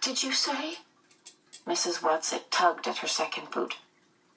[0.00, 0.78] Did you say?
[1.66, 2.00] Mrs.
[2.00, 3.76] Whatsit tugged at her second boot.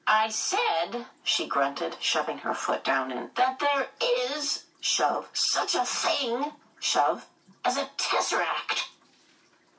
[0.05, 5.85] I said, she grunted, shoving her foot down in, that there is, shove, such a
[5.85, 7.25] thing, shove,
[7.63, 8.89] as a tesseract.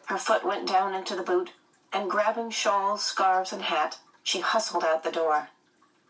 [0.06, 1.50] Her foot went down into the boot,
[1.92, 5.50] and grabbing shawls, scarves, and hat, she hustled out the door.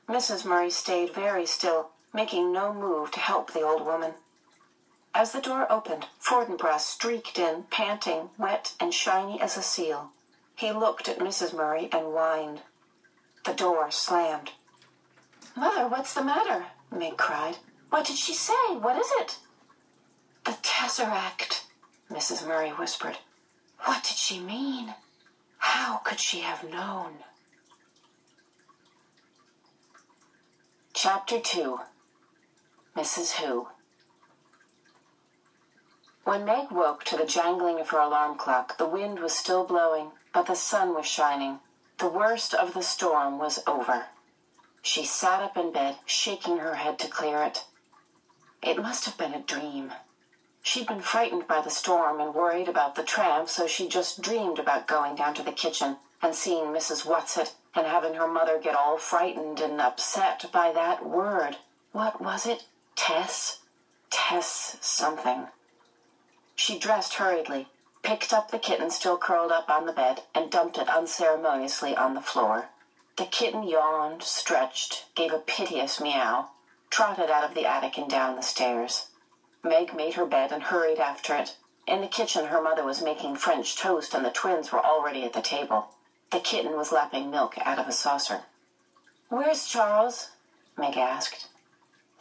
[0.09, 0.45] Mrs.
[0.45, 4.15] Murray stayed very still, making no move to help the old woman.
[5.15, 10.11] As the door opened, Fortinbras streaked in, panting, wet, and shiny as a seal.
[10.57, 11.53] He looked at Mrs.
[11.53, 12.63] Murray and whined.
[13.45, 14.51] The door slammed.
[15.55, 16.67] Mother, what's the matter?
[16.91, 17.59] Meg cried.
[17.91, 18.75] What did she say?
[18.75, 19.39] What is it?
[20.45, 21.65] The Tesseract,
[22.11, 22.45] Mrs.
[22.45, 23.19] Murray whispered.
[23.85, 24.95] What did she mean?
[25.59, 27.19] How could she have known?
[30.93, 31.79] Chapter 2
[32.97, 33.33] Mrs.
[33.33, 33.69] Who
[36.25, 40.13] When Meg woke to the jangling of her alarm clock, the wind was still blowing,
[40.33, 41.61] but the sun was shining.
[41.99, 44.07] The worst of the storm was over.
[44.81, 47.65] She sat up in bed, shaking her head to clear it.
[48.63, 49.93] It must have been a dream.
[50.63, 54.59] She'd been frightened by the storm and worried about the tramp, so she just dreamed
[54.59, 57.05] about going down to the kitchen and seeing Mrs.
[57.05, 61.59] Whatsit and having her mother get all frightened and upset by that word.
[61.93, 62.65] What was it?
[62.97, 63.59] Tess?
[64.09, 65.49] Tess something.
[66.57, 67.67] She dressed hurriedly,
[68.03, 72.15] picked up the kitten still curled up on the bed, and dumped it unceremoniously on
[72.15, 72.69] the floor.
[73.17, 76.51] The kitten yawned, stretched, gave a piteous meow,
[76.91, 79.07] trotted out of the attic and down the stairs.
[79.65, 81.57] Meg made her bed and hurried after it.
[81.87, 85.33] In the kitchen, her mother was making French toast, and the twins were already at
[85.33, 85.89] the table.
[86.31, 88.45] The kitten was lapping milk out of a saucer.
[89.29, 90.29] Where's Charles?
[90.77, 91.47] Meg asked.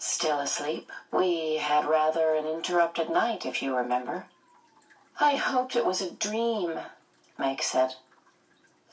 [0.05, 0.91] Still asleep.
[1.11, 4.25] We had rather an interrupted night, if you remember.
[5.17, 6.77] I hoped it was a dream,
[7.37, 7.95] Meg said.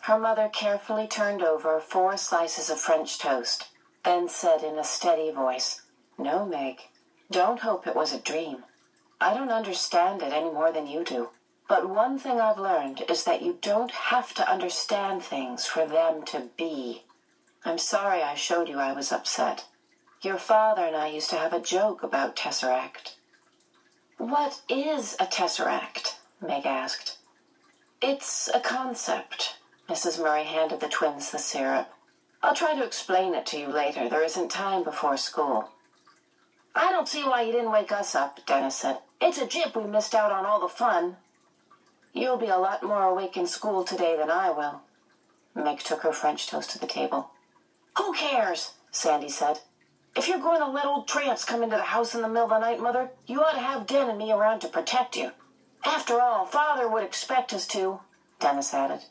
[0.02, 3.70] Her mother carefully turned over four slices of French toast,
[4.04, 5.82] then said in a steady voice,
[6.16, 6.86] No, Meg,
[7.28, 8.64] don't hope it was a dream.
[9.20, 11.30] I don't understand it any more than you do.
[11.66, 16.22] But one thing I've learned is that you don't have to understand things for them
[16.26, 17.02] to be.
[17.64, 19.64] I'm sorry I showed you I was upset.
[20.22, 23.14] Your father and I used to have a joke about Tesseract.
[24.18, 26.16] What is a tesseract?
[26.42, 27.16] Meg asked.
[28.02, 29.56] It's a concept.
[29.88, 30.22] Mrs.
[30.22, 31.90] Murray handed the twins the syrup.
[32.42, 34.10] I'll try to explain it to you later.
[34.10, 35.70] There isn't time before school.
[36.74, 38.98] I don't see why you didn't wake us up, Dennis said.
[39.22, 41.16] It's a jip we missed out on all the fun.
[42.12, 44.82] You'll be a lot more awake in school today than I will.
[45.54, 47.30] Meg took her French toast to the table.
[47.96, 48.72] Who cares?
[48.90, 49.60] Sandy said.
[50.16, 52.50] If you're going to let old tramps come into the house in the middle of
[52.50, 55.30] the night, Mother, you ought to have Den and me around to protect you.
[55.84, 58.00] After all, Father would expect us to,
[58.38, 59.04] Dennis added.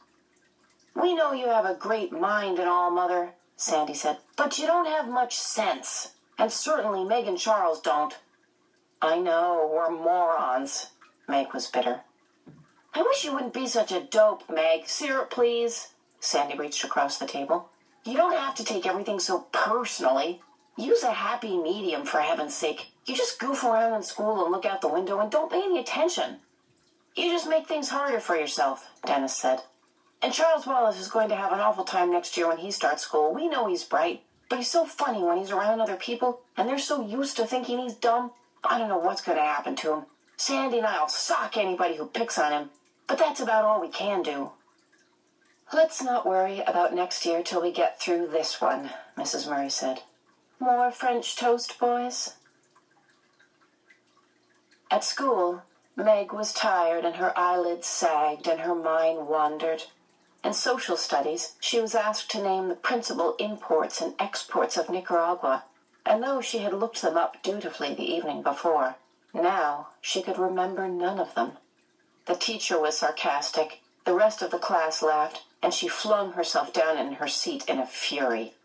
[0.94, 4.88] We know you have a great mind and all, Mother, Sandy said, but you don't
[4.88, 6.10] have much sense.
[6.38, 8.18] And certainly Meg and Charles don't.
[9.02, 10.88] I know, we're morons,
[11.28, 12.02] Meg was bitter.
[12.94, 14.88] I wish you wouldn't be such a dope, Meg.
[14.88, 15.90] Syrup, please.
[16.20, 17.70] Sandy reached across the table.
[18.04, 20.42] You don't have to take everything so personally.
[20.80, 22.94] Use a happy medium, for heaven's sake.
[23.06, 25.78] You just goof around in school and look out the window and don't pay any
[25.78, 26.38] attention.
[27.18, 29.64] You just make things harder for yourself, Dennis said.
[30.22, 33.04] And Charles Wallace is going to have an awful time next year when he starts
[33.04, 33.34] school.
[33.34, 36.80] We know he's bright, but he's so funny when he's around other people, and they're
[36.80, 38.32] so used to thinking he's dumb.
[38.64, 40.04] I don't know what's going to happen to him.
[40.38, 42.70] Sandy and I'll sock anybody who picks on him,
[43.06, 44.52] but that's about all we can do.
[45.74, 49.46] Let's not worry about next year till we get through this one, Mrs.
[49.46, 50.04] Murray said.
[50.62, 52.36] More French toast, boys?
[54.92, 55.62] At school,
[55.96, 59.84] Meg was tired and her eyelids sagged and her mind wandered.
[60.44, 65.64] In social studies, she was asked to name the principal imports and exports of Nicaragua,
[66.06, 68.96] and though she had looked them up dutifully the evening before,
[69.34, 71.58] now she could remember none of them.
[72.26, 76.98] The teacher was sarcastic, the rest of the class laughed, and she flung herself down
[76.98, 78.56] in her seat in a fury.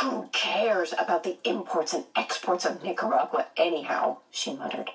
[0.00, 4.18] Who cares about the imports and exports of Nicaragua anyhow?
[4.30, 4.90] she muttered.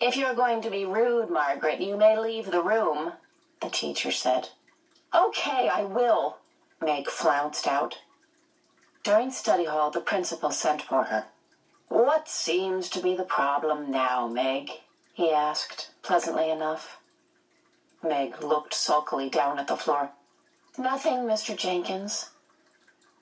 [0.00, 3.12] If you're going to be rude, Margaret, you may leave the room,
[3.60, 4.48] the teacher said.
[5.14, 6.38] Okay, I will,
[6.80, 7.98] Meg flounced out.
[9.04, 11.26] During study hall, the principal sent for her.
[11.88, 14.70] What seems to be the problem now, Meg?
[15.12, 16.98] he asked, pleasantly enough.
[18.02, 20.10] Meg looked sulkily down at the floor.
[20.76, 21.56] Nothing, Mr.
[21.56, 22.30] Jenkins.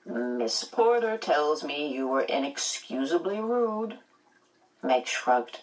[0.05, 3.99] Miss Porter tells me you were inexcusably rude.
[4.81, 5.61] Meg shrugged.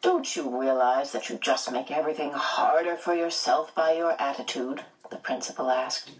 [0.00, 4.84] Don't you realize that you just make everything harder for yourself by your attitude?
[5.10, 6.12] The principal asked.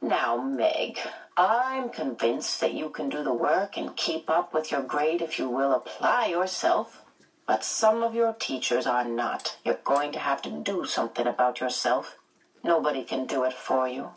[0.00, 0.98] Now, Meg,
[1.36, 5.38] I'm convinced that you can do the work and keep up with your grade if
[5.38, 7.02] you will apply yourself.
[7.46, 9.58] But some of your teachers are not.
[9.62, 12.16] You're going to have to do something about yourself.
[12.64, 14.12] Nobody can do it for you.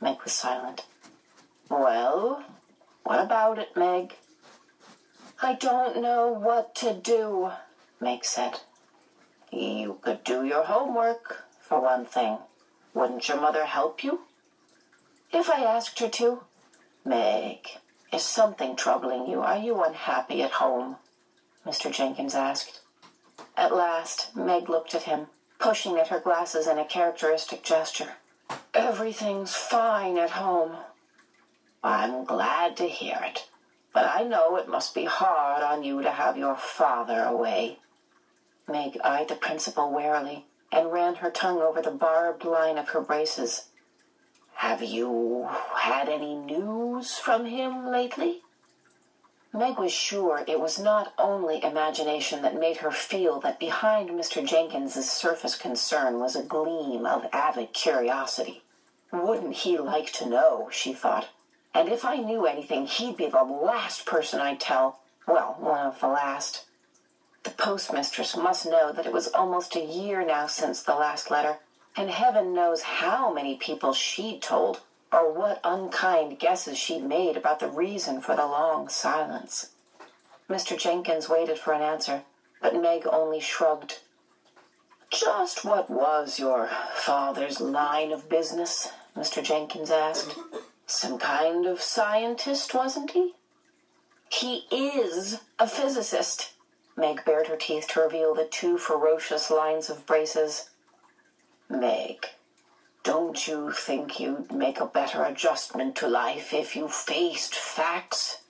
[0.00, 0.86] Meg was silent.
[1.68, 2.44] Well,
[3.04, 4.14] what about it, Meg?
[5.42, 7.50] I don't know what to do,
[8.00, 8.60] Meg said.
[9.50, 12.38] You could do your homework, for one thing.
[12.92, 14.20] Wouldn't your mother help you?
[15.32, 16.44] If I asked her to.
[17.04, 17.68] Meg,
[18.12, 19.40] is something troubling you?
[19.40, 20.96] Are you unhappy at home?
[21.66, 21.90] Mr.
[21.90, 22.80] Jenkins asked.
[23.56, 25.26] At last, Meg looked at him,
[25.58, 28.12] pushing at her glasses in a characteristic gesture.
[28.72, 30.76] Everything's fine at home.
[31.86, 33.46] I'm glad to hear it,
[33.92, 37.78] but I know it must be hard on you to have your father away.
[38.66, 43.02] Meg eyed the principal warily and ran her tongue over the barbed line of her
[43.02, 43.68] braces.
[44.54, 45.46] Have you
[45.76, 48.40] had any news from him lately?
[49.52, 54.42] Meg was sure it was not only imagination that made her feel that behind Mr.
[54.42, 58.62] Jenkins's surface concern was a gleam of avid curiosity.
[59.12, 61.28] Wouldn't he like to know, she thought.
[61.74, 65.00] And if I knew anything, he'd be the last person I'd tell.
[65.26, 66.64] Well, one of the last.
[67.42, 71.58] The postmistress must know that it was almost a year now since the last letter,
[71.96, 74.80] and heaven knows how many people she'd told,
[75.12, 79.66] or what unkind guesses she'd made about the reason for the long silence.
[80.48, 80.78] Mr.
[80.78, 82.22] Jenkins waited for an answer,
[82.62, 83.98] but Meg only shrugged.
[85.10, 88.88] Just what was your father's line of business?
[89.16, 89.42] Mr.
[89.42, 90.34] Jenkins asked.
[90.86, 93.34] Some kind of scientist, wasn't he?
[94.28, 96.52] He is a physicist.
[96.96, 100.70] Meg bared her teeth to reveal the two ferocious lines of braces.
[101.68, 102.28] Meg,
[103.02, 108.42] don't you think you'd make a better adjustment to life if you faced facts?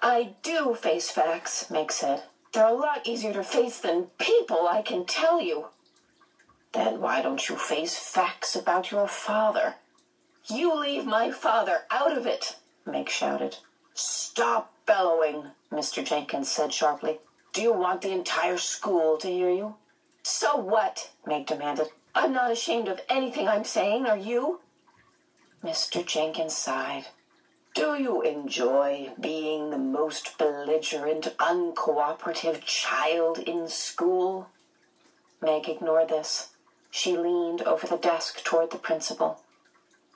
[0.00, 2.22] I do face facts, Meg said.
[2.52, 5.66] They're a lot easier to face than people, I can tell you.
[6.72, 9.74] Then why don't you face facts about your father?
[10.48, 13.58] You leave my father out of it, Meg shouted.
[13.94, 16.04] Stop bellowing, Mr.
[16.04, 17.20] Jenkins said sharply.
[17.52, 19.76] Do you want the entire school to hear you?
[20.24, 21.10] So what?
[21.24, 21.90] Meg demanded.
[22.14, 24.58] I'm not ashamed of anything I'm saying, are you?
[25.62, 26.04] Mr.
[26.04, 27.06] Jenkins sighed.
[27.74, 34.48] Do you enjoy being the most belligerent, uncooperative child in school?
[35.40, 36.48] Meg ignored this.
[36.90, 39.40] She leaned over the desk toward the principal.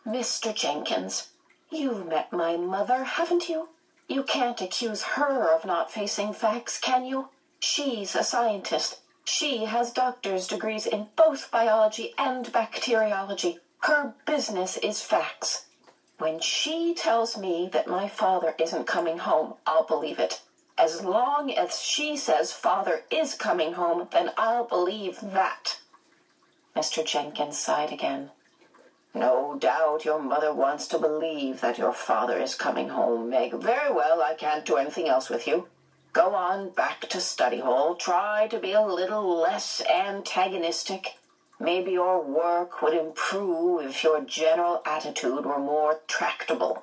[0.07, 0.55] Mr.
[0.55, 1.31] Jenkins,
[1.69, 3.67] you've met my mother, haven't you?
[4.07, 7.27] You can't accuse her of not facing facts, can you?
[7.59, 9.01] She's a scientist.
[9.25, 13.59] She has doctor's degrees in both biology and bacteriology.
[13.81, 15.65] Her business is facts.
[16.19, 20.41] When she tells me that my father isn't coming home, I'll believe it.
[20.79, 25.79] As long as she says father is coming home, then I'll believe that.
[26.77, 27.05] Mr.
[27.05, 28.31] Jenkins sighed again.
[29.17, 33.55] No doubt your mother wants to believe that your father is coming home, Meg.
[33.55, 35.69] Very well, I can't do anything else with you.
[36.13, 37.95] Go on back to study hall.
[37.95, 41.15] Try to be a little less antagonistic.
[41.59, 46.83] Maybe your work would improve if your general attitude were more tractable.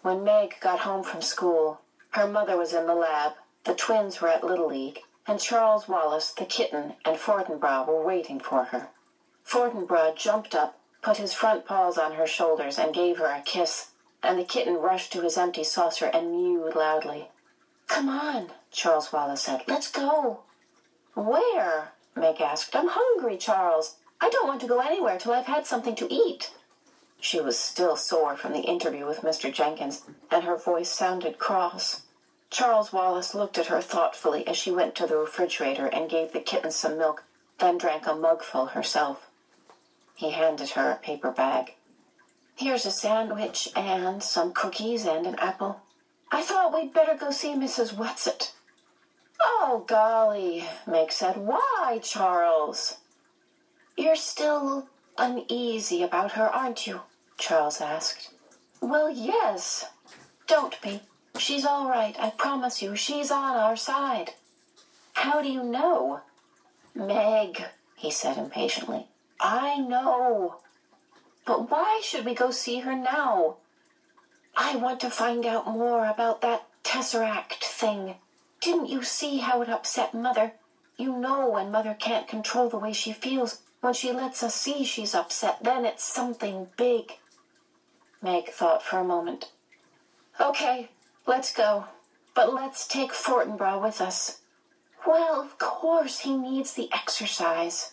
[0.00, 1.80] When Meg got home from school,
[2.12, 3.32] her mother was in the lab,
[3.64, 8.40] the twins were at Little League, and Charles Wallace, the kitten, and Fortinbras were waiting
[8.40, 8.88] for her.
[9.46, 13.90] Fortinbras jumped up, put his front paws on her shoulders, and gave her a kiss
[14.26, 17.28] and the kitten rushed to his empty saucer and mewed loudly.
[17.86, 19.62] Come on, Charles Wallace said.
[19.68, 20.40] Let's go.
[21.14, 21.92] Where?
[22.16, 22.74] Meg asked.
[22.74, 23.94] I'm hungry, Charles.
[24.20, 26.50] I don't want to go anywhere till I've had something to eat.
[27.20, 29.50] She was still sore from the interview with Mr.
[29.50, 30.00] Jenkins,
[30.30, 32.02] and her voice sounded cross.
[32.50, 36.40] Charles Wallace looked at her thoughtfully as she went to the refrigerator and gave the
[36.40, 37.22] kitten some milk,
[37.58, 39.28] then drank a mugful herself.
[40.16, 41.74] He handed her a paper bag.
[42.54, 45.82] Here's a sandwich and some cookies and an apple.
[46.32, 47.92] I thought we'd better go see Mrs.
[47.92, 48.52] Whatsit.
[49.38, 51.36] Oh, golly, Meg said.
[51.36, 52.96] Why, Charles?
[53.94, 57.02] You're still uneasy about her, aren't you?
[57.36, 58.30] Charles asked.
[58.80, 59.84] Well, yes.
[60.46, 61.02] Don't be.
[61.38, 62.16] She's all right.
[62.18, 64.32] I promise you, she's on our side.
[65.12, 66.22] How do you know?
[66.94, 67.62] Meg,
[67.96, 69.08] he said impatiently.
[69.40, 70.56] I know.
[71.44, 73.56] But why should we go see her now?
[74.56, 78.14] I want to find out more about that Tesseract thing.
[78.60, 80.52] Didn't you see how it upset Mother?
[80.96, 83.60] You know when Mother can't control the way she feels.
[83.80, 87.12] When she lets us see she's upset, then it's something big.
[88.22, 89.50] Meg thought for a moment.
[90.40, 90.88] Okay,
[91.26, 91.84] let's go.
[92.34, 94.40] But let's take Fortinbras with us.
[95.06, 97.92] Well, of course, he needs the exercise.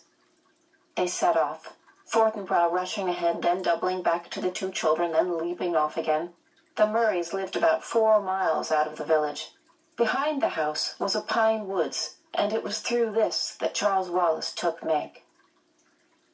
[0.96, 1.74] They set off,
[2.06, 6.34] Fortinbras rushing ahead, then doubling back to the two children, then leaping off again.
[6.76, 9.52] The Murrays lived about four miles out of the village.
[9.98, 14.52] Behind the house was a pine woods, and it was through this that Charles Wallace
[14.52, 15.22] took Meg.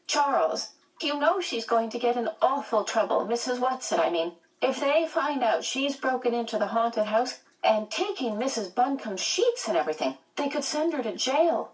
[0.07, 3.59] Charles, you know she's going to get in awful trouble, Mrs.
[3.59, 4.33] Whatsit, I mean.
[4.61, 8.73] If they find out she's broken into the haunted house and taking Mrs.
[8.73, 11.71] Buncombe's sheets and everything, they could send her to jail.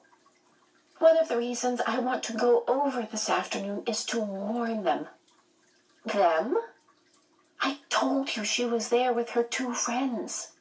[1.05, 5.07] One of the reasons I want to go over this afternoon is to warn them.
[6.03, 6.57] Them?
[7.61, 10.53] I told you she was there with her two friends.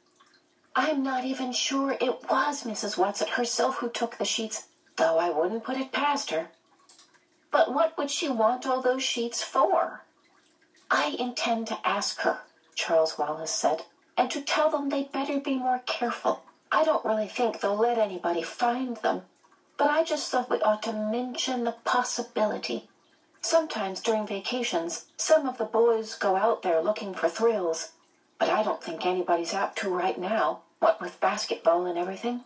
[0.75, 2.95] I'm not even sure it was Mrs.
[2.95, 6.49] Whatsit herself who took the sheets, though I wouldn't put it past her.
[7.49, 10.03] But what would she want all those sheets for?
[10.91, 12.37] I intend to ask her,
[12.75, 13.85] Charles Wallace said,
[14.15, 16.43] and to tell them they'd better be more careful.
[16.71, 19.23] I don't really think they'll let anybody find them,
[19.77, 22.87] but I just thought we ought to mention the possibility.
[23.41, 27.91] Sometimes during vacations, some of the boys go out there looking for thrills,
[28.39, 32.41] but I don't think anybody's apt to right now, what with basketball and everything.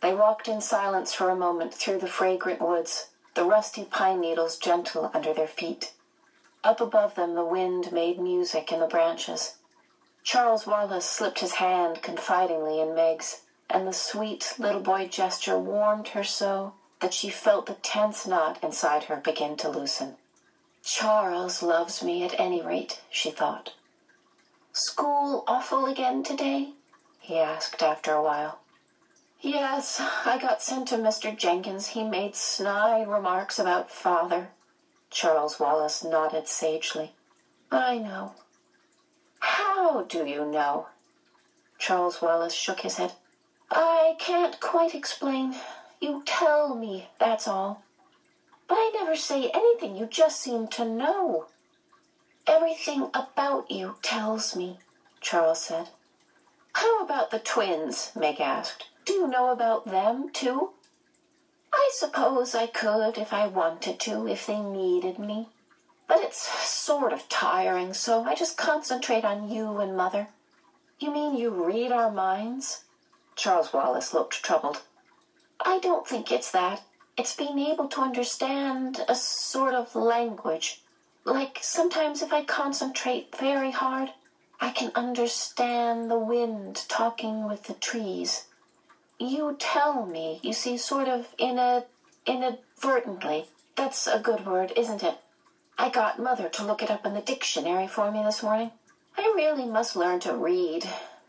[0.00, 4.56] They walked in silence for a moment through the fragrant woods, the rusty pine needles
[4.56, 5.92] gentle under their feet.
[6.62, 9.54] Up above them, the wind made music in the branches.
[10.22, 16.08] Charles Wallace slipped his hand confidingly in Meg's, and the sweet little boy gesture warmed
[16.08, 20.14] her so that she felt the tense knot inside her begin to loosen.
[20.82, 23.72] Charles loves me at any rate, she thought.
[24.72, 26.72] School awful again today?
[27.20, 28.58] he asked after a while.
[29.40, 31.36] Yes, I got sent to Mr.
[31.36, 31.88] Jenkins.
[31.88, 34.50] He made snide remarks about father.
[35.10, 37.12] Charles Wallace nodded sagely.
[37.70, 38.32] I know.
[39.40, 40.86] How do you know?
[41.78, 43.12] Charles Wallace shook his head.
[43.70, 45.54] I can't quite explain.
[46.00, 47.82] You tell me, that's all.
[48.68, 49.96] But I never say anything.
[49.96, 51.46] You just seem to know.
[52.46, 54.78] Everything about you tells me,
[55.20, 55.88] Charles said.
[56.74, 58.10] How about the twins?
[58.14, 58.86] Meg asked.
[59.04, 60.70] Do you know about them, too?
[61.72, 65.48] I suppose I could if I wanted to, if they needed me.
[66.06, 70.28] But it's sort of tiring, so I just concentrate on you and Mother.
[70.98, 72.83] You mean you read our minds?
[73.36, 74.82] Charles Wallace looked troubled.
[75.64, 76.82] I don't think it's that.
[77.16, 80.80] It's being able to understand a sort of language.
[81.24, 84.10] Like sometimes if I concentrate very hard,
[84.60, 88.44] I can understand the wind talking with the trees.
[89.18, 91.84] You tell me, you see, sort of in a
[92.26, 93.44] inadvertently.
[93.76, 95.16] That's a good word, isn't it?
[95.78, 98.70] I got Mother to look it up in the dictionary for me this morning.
[99.16, 100.88] I really must learn to read.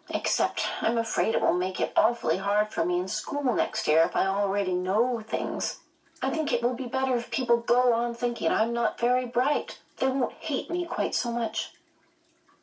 [0.10, 4.04] Except I'm afraid it will make it awfully hard for me in school next year
[4.04, 5.80] if I already know things.
[6.22, 9.80] I think it will be better if people go on thinking I'm not very bright.
[9.98, 11.72] They won't hate me quite so much.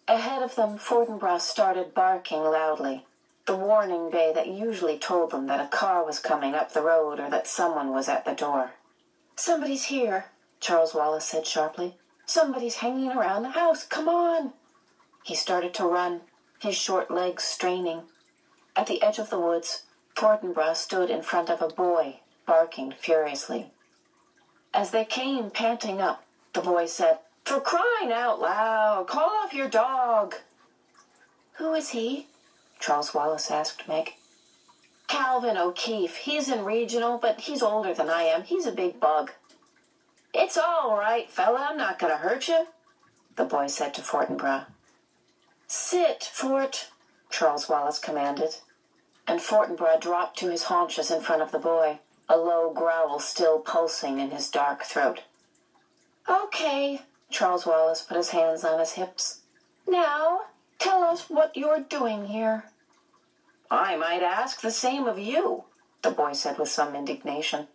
[0.06, 3.06] Ahead of them, Fortinbras started barking loudly,
[3.46, 7.18] the warning bay that usually told them that a car was coming up the road
[7.18, 8.72] or that someone was at the door.
[9.36, 10.26] Somebody's here,
[10.60, 11.96] Charles Wallace said sharply.
[12.26, 13.84] Somebody's hanging around the house.
[13.84, 14.52] Come on.
[15.24, 16.22] He started to run
[16.62, 18.02] his short legs straining.
[18.76, 19.82] At the edge of the woods,
[20.14, 23.72] Fortinbras stood in front of a boy, barking furiously.
[24.72, 29.68] As they came panting up, the boy said, For crying out loud, call off your
[29.68, 30.36] dog.
[31.54, 32.28] Who is he?
[32.78, 34.14] Charles Wallace asked Meg.
[35.08, 36.16] Calvin O'Keefe.
[36.16, 38.44] He's in regional, but he's older than I am.
[38.44, 39.32] He's a big bug.
[40.32, 41.68] It's all right, fella.
[41.70, 42.66] I'm not going to hurt you,
[43.36, 44.66] the boy said to Fortinbras.
[45.74, 46.90] Sit, Fort,
[47.30, 48.56] Charles Wallace commanded,
[49.26, 53.58] and Fortinbras dropped to his haunches in front of the boy, a low growl still
[53.58, 55.20] pulsing in his dark throat.
[56.28, 57.00] Okay,
[57.30, 59.40] Charles Wallace put his hands on his hips.
[59.88, 60.40] Now,
[60.78, 62.66] tell us what you're doing here.
[63.70, 65.64] I might ask the same of you,
[66.02, 67.66] the boy said with some indignation.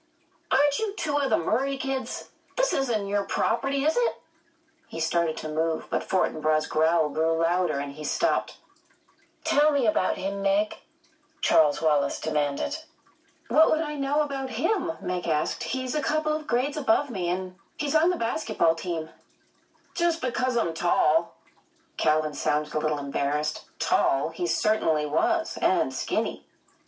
[0.51, 2.30] Aren't you two of the Murray kids?
[2.58, 4.13] This isn't your property, is it?
[4.88, 8.58] He started to move, but Fortinbras's growl grew louder and he stopped.
[9.44, 10.75] Tell me about him, Meg,
[11.41, 12.77] Charles Wallace demanded.
[13.48, 14.91] What would I know about him?
[15.01, 15.63] Meg asked.
[15.63, 19.10] He's a couple of grades above me, and he's on the basketball team.
[19.96, 21.38] Just because I'm tall.
[21.96, 23.63] Calvin sounded a little embarrassed.
[23.79, 26.44] Tall, he certainly was, and skinny.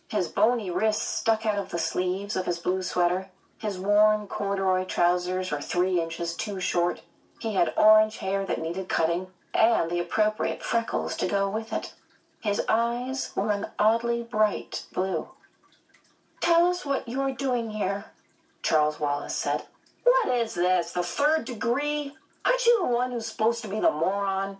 [0.08, 3.28] His bony wrists stuck out of the sleeves of his blue sweater.
[3.58, 7.00] His worn corduroy trousers were three inches too short.
[7.40, 11.94] He had orange hair that needed cutting, and the appropriate freckles to go with it.
[12.40, 15.28] His eyes were an oddly bright blue.
[16.40, 18.06] Tell us what you're doing here,
[18.62, 19.62] Charles Wallace said.
[20.04, 22.12] What is this, the third degree?
[22.44, 24.58] Aren't you the one who's supposed to be the moron?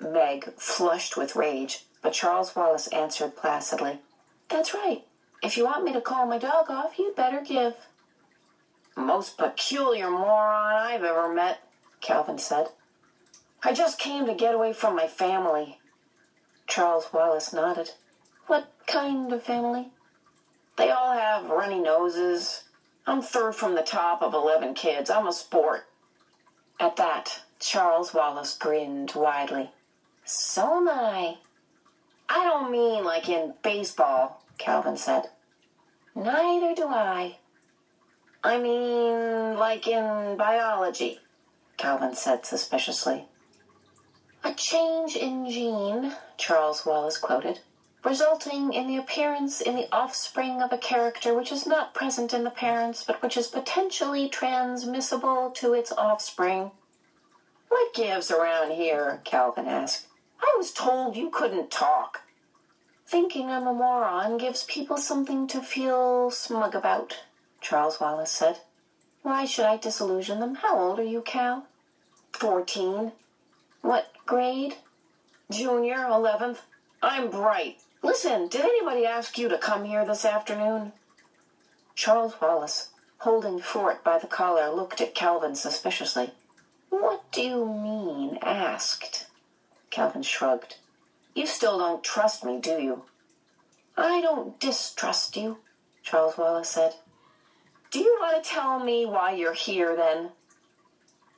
[0.00, 3.98] Meg flushed with rage, but Charles Wallace answered placidly.
[4.48, 5.04] That's right.
[5.42, 7.74] If you want me to call my dog off, you'd better give.
[8.96, 11.60] Most peculiar moron I've ever met,
[12.04, 12.68] Calvin said.
[13.62, 15.78] I just came to get away from my family.
[16.66, 17.92] Charles Wallace nodded.
[18.46, 19.88] What kind of family?
[20.76, 22.64] They all have runny noses.
[23.06, 25.08] I'm third from the top of 11 kids.
[25.08, 25.86] I'm a sport.
[26.78, 29.70] At that, Charles Wallace grinned widely.
[30.26, 31.38] So am I.
[32.28, 35.28] I don't mean like in baseball, Calvin said.
[36.14, 37.38] Neither do I.
[38.42, 41.18] I mean like in biology,
[41.76, 43.26] Calvin said suspiciously.
[44.42, 47.60] A change in gene, Charles Wallace quoted,
[48.04, 52.44] resulting in the appearance in the offspring of a character which is not present in
[52.44, 56.70] the parents, but which is potentially transmissible to its offspring.
[57.68, 59.20] What gives around here?
[59.24, 60.06] Calvin asked.
[60.40, 62.20] I was told you couldn't talk.
[63.06, 67.20] Thinking I'm a moron gives people something to feel smug about,
[67.60, 68.60] Charles Wallace said.
[69.24, 70.56] Why should I disillusion them?
[70.56, 71.66] How old are you, Cal?
[72.32, 73.12] Fourteen.
[73.80, 74.74] What grade?
[75.50, 76.60] Junior, eleventh.
[77.02, 77.78] I'm bright.
[78.02, 80.92] Listen, did anybody ask you to come here this afternoon?
[81.94, 82.90] Charles Wallace,
[83.20, 86.32] holding Fort by the collar, looked at Calvin suspiciously.
[86.90, 89.24] What do you mean, asked?
[89.88, 90.76] Calvin shrugged.
[91.34, 93.04] You still don't trust me, do you?
[93.96, 95.56] I don't distrust you,
[96.02, 96.96] Charles Wallace said.
[97.94, 100.30] Do you want to tell me why you're here, then?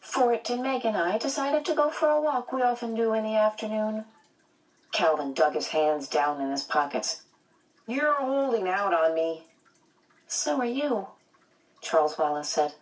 [0.01, 3.25] Fort and Meg and I decided to go for a walk we often do in
[3.25, 4.07] the afternoon.
[4.91, 7.25] Calvin dug his hands down in his pockets.
[7.87, 9.45] You're holding out on me.
[10.29, 11.09] So are you,
[11.83, 12.73] Charles Wallace said.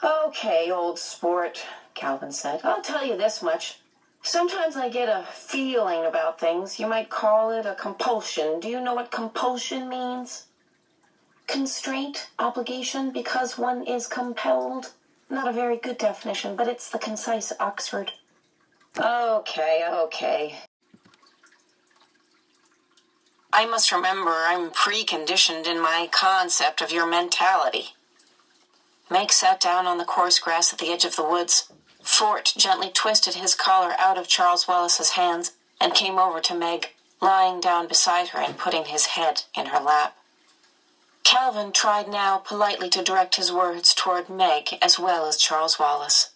[0.00, 2.60] Okay, old sport, Calvin said.
[2.62, 3.80] I'll tell you this much.
[4.22, 6.78] Sometimes I get a feeling about things.
[6.78, 8.60] You might call it a compulsion.
[8.60, 10.44] Do you know what compulsion means?
[11.52, 14.90] Constraint, obligation, because one is compelled.
[15.28, 18.10] Not a very good definition, but it's the concise Oxford.
[18.98, 20.60] Okay, okay.
[23.52, 27.88] I must remember I'm preconditioned in my concept of your mentality.
[29.10, 31.70] Meg sat down on the coarse grass at the edge of the woods.
[32.02, 36.94] Fort gently twisted his collar out of Charles Wallace's hands and came over to Meg,
[37.20, 40.16] lying down beside her and putting his head in her lap.
[41.24, 46.30] Calvin tried now politely to direct his words toward Meg as well as Charles Wallace.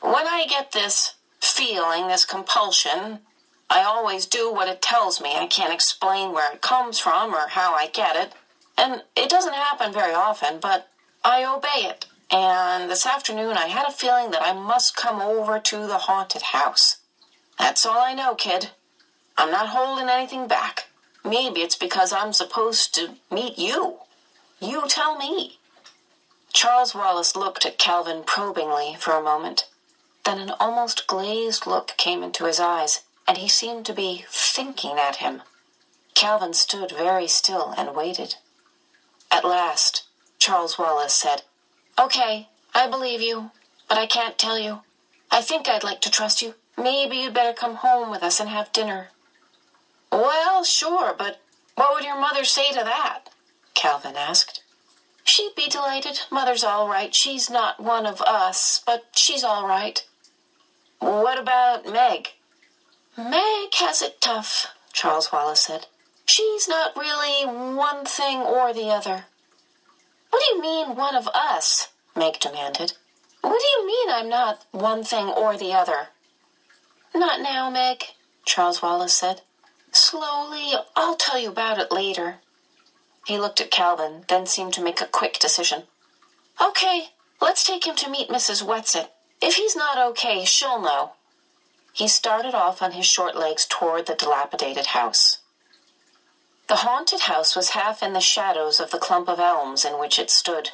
[0.00, 3.20] When I get this feeling, this compulsion,
[3.68, 5.34] I always do what it tells me.
[5.36, 8.32] I can't explain where it comes from or how I get it.
[8.76, 10.88] And it doesn't happen very often, but
[11.24, 12.06] I obey it.
[12.30, 16.42] And this afternoon I had a feeling that I must come over to the haunted
[16.42, 16.96] house.
[17.58, 18.70] That's all I know, kid.
[19.36, 20.88] I'm not holding anything back.
[21.24, 23.98] Maybe it's because I'm supposed to meet you.
[24.62, 25.58] You tell me.
[26.52, 29.66] Charles Wallace looked at Calvin probingly for a moment.
[30.24, 35.00] Then an almost glazed look came into his eyes, and he seemed to be thinking
[35.00, 35.42] at him.
[36.14, 38.36] Calvin stood very still and waited.
[39.32, 40.04] At last,
[40.38, 41.42] Charles Wallace said,
[41.98, 43.50] Okay, I believe you,
[43.88, 44.82] but I can't tell you.
[45.28, 46.54] I think I'd like to trust you.
[46.78, 49.08] Maybe you'd better come home with us and have dinner.
[50.12, 51.40] Well, sure, but
[51.74, 53.31] what would your mother say to that?
[53.74, 54.62] Calvin asked.
[55.24, 56.20] She'd be delighted.
[56.30, 57.14] Mother's all right.
[57.14, 60.04] She's not one of us, but she's all right.
[60.98, 62.30] What about Meg?
[63.16, 65.86] Meg has it tough, Charles Wallace said.
[66.26, 69.26] She's not really one thing or the other.
[70.30, 71.88] What do you mean, one of us?
[72.16, 72.94] Meg demanded.
[73.42, 76.08] What do you mean I'm not one thing or the other?
[77.14, 78.04] Not now, Meg,
[78.44, 79.42] Charles Wallace said.
[79.90, 82.38] Slowly, I'll tell you about it later.
[83.26, 85.84] He looked at Calvin, then seemed to make a quick decision.
[86.60, 88.62] Okay, let's take him to meet Mrs.
[88.62, 89.08] Whatsit.
[89.40, 91.12] If he's not okay, she'll know.
[91.92, 95.38] He started off on his short legs toward the dilapidated house.
[96.68, 100.18] The haunted house was half in the shadows of the clump of elms in which
[100.18, 100.70] it stood.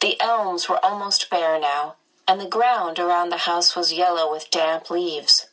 [0.00, 1.96] The elms were almost bare now,
[2.26, 5.47] and the ground around the house was yellow with damp leaves.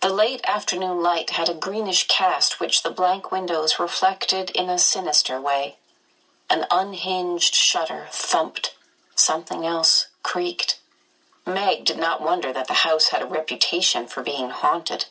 [0.00, 4.78] The late afternoon light had a greenish cast which the blank windows reflected in a
[4.78, 5.76] sinister way.
[6.48, 8.74] An unhinged shutter thumped.
[9.14, 10.80] Something else creaked.
[11.44, 15.04] Meg did not wonder that the house had a reputation for being haunted.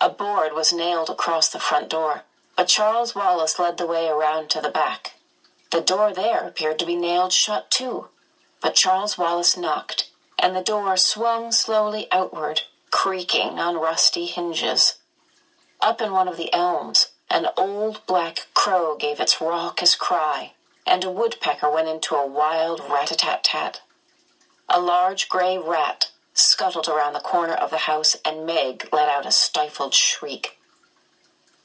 [0.00, 2.24] A board was nailed across the front door,
[2.56, 5.12] but Charles Wallace led the way around to the back.
[5.70, 8.08] The door there appeared to be nailed shut too,
[8.60, 10.10] but Charles Wallace knocked,
[10.40, 12.62] and the door swung slowly outward,
[12.92, 14.94] creaking on rusty hinges.
[15.80, 20.52] Up in one of the elms, an old black crow gave its raucous cry,
[20.86, 23.80] and a woodpecker went into a wild rat-a-tat-tat.
[24.68, 29.26] A large gray rat scuttled around the corner of the house, and Meg let out
[29.26, 30.56] a stifled shriek.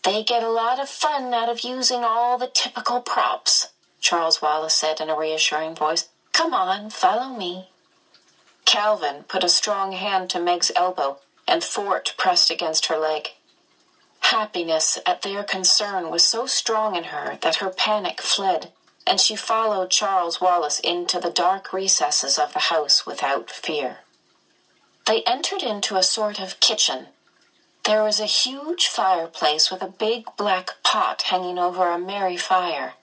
[0.04, 3.68] They get a lot of fun out of using all the typical props,
[4.00, 6.08] Charles Wallace said in a reassuring voice.
[6.32, 7.68] Come on, follow me.
[8.67, 13.30] Calvin put a strong hand to Meg's elbow, and Fort pressed against her leg.
[14.19, 18.73] Happiness at their concern was so strong in her that her panic fled,
[19.06, 23.99] and she followed Charles Wallace into the dark recesses of the house without fear.
[25.06, 27.08] They entered into a sort of kitchen.
[27.86, 32.95] There was a huge fireplace with a big black pot hanging over a merry fire.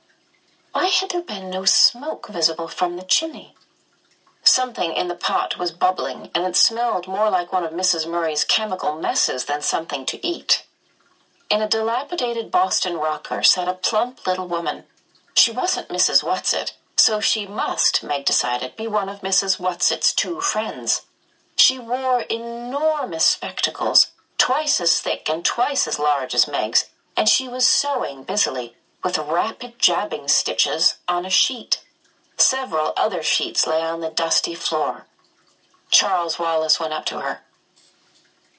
[0.73, 3.55] Why had there been no smoke visible from the chimney?
[4.57, 8.07] Something in the pot was bubbling, and it smelled more like one of Mrs.
[8.07, 10.63] Murray's chemical messes than something to eat.
[11.51, 14.85] In a dilapidated Boston rocker sat a plump little woman.
[15.35, 16.23] She wasn't Mrs.
[16.23, 19.59] Whatsit, so she must, Meg decided, be one of Mrs.
[19.59, 21.03] Whatsit's two friends.
[21.57, 26.85] She wore enormous spectacles, twice as thick and twice as large as Meg's,
[27.17, 31.81] and she was sewing busily, with rapid jabbing stitches, on a sheet.
[32.37, 35.07] Several other sheets lay on the dusty floor.
[35.91, 37.41] Charles Wallace went up to her.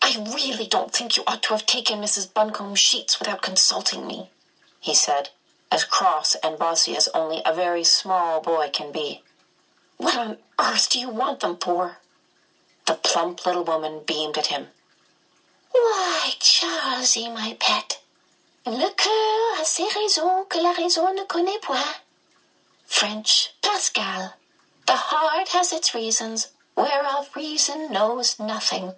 [0.01, 2.31] I really don't think you ought to have taken Mrs.
[2.33, 4.29] Buncombe's sheets without consulting me,
[4.79, 5.29] he said,
[5.71, 9.23] as cross and bossy as only a very small boy can be.
[9.97, 11.97] What on earth do you want them for?
[12.85, 14.67] The plump little woman beamed at him.
[15.71, 17.99] Why, Charlesy, my pet,
[18.65, 18.91] le
[19.59, 21.59] a ses raisons que la raison ne connaît.
[22.86, 24.36] French, Pascal.
[24.86, 28.93] The heart has its reasons, whereof reason knows nothing.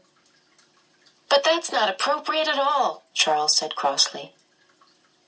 [1.30, 4.34] But that's not appropriate at all, Charles said crossly.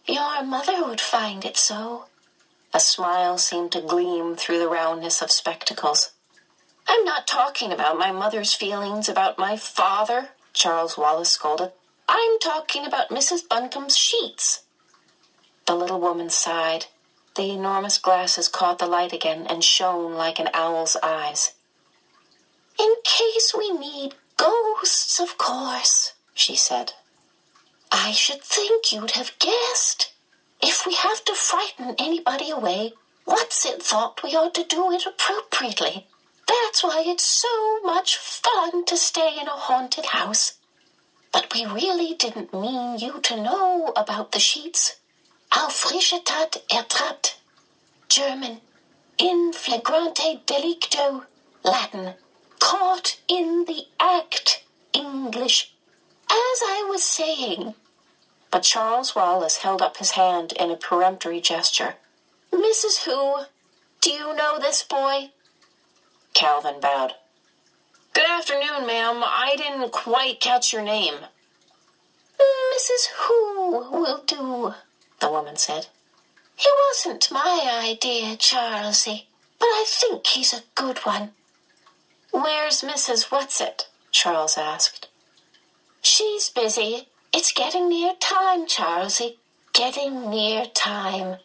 [0.07, 2.05] Your mother would find it so.
[2.73, 6.11] A smile seemed to gleam through the roundness of spectacles.
[6.87, 11.71] I'm not talking about my mother's feelings about my father, Charles Wallace scolded.
[12.07, 13.47] I'm talking about Mrs.
[13.47, 14.63] Buncombe's sheets.
[15.65, 16.87] The little woman sighed.
[17.35, 21.53] The enormous glasses caught the light again and shone like an owl's eyes.
[22.79, 26.93] In case we need ghosts, of course, she said.
[27.91, 30.11] I should think you'd have guessed.
[30.61, 32.93] If we have to frighten anybody away,
[33.25, 36.07] what's it thought we ought to do it appropriately.
[36.47, 40.53] That's why it's so much fun to stay in a haunted house.
[41.31, 44.95] But we really didn't mean you to know about the sheets.
[45.51, 47.35] Aufrichetat ertappt.
[48.07, 48.61] German.
[49.17, 51.25] In flagrante delicto.
[51.63, 52.13] Latin.
[52.59, 54.63] Caught in the act.
[54.93, 55.71] English.
[56.29, 57.73] As I was saying.
[58.51, 61.95] But Charles Wallace held up his hand in a peremptory gesture.
[62.51, 63.03] Mrs.
[63.05, 63.45] Who,
[64.01, 65.29] do you know this boy?
[66.33, 67.13] Calvin bowed.
[68.13, 69.23] Good afternoon, ma'am.
[69.23, 71.15] I didn't quite catch your name.
[72.39, 73.07] Mrs.
[73.17, 74.73] Who will do,
[75.19, 75.87] the woman said.
[76.55, 79.25] He wasn't my idea, Charlesy,
[79.59, 81.31] but I think he's a good one.
[82.31, 83.29] Where's Mrs.
[83.29, 83.85] Whatsit?
[84.11, 85.07] Charles asked.
[86.01, 87.07] She's busy.
[87.33, 89.37] It's getting near time, Charlesy.
[89.73, 91.37] Getting near time.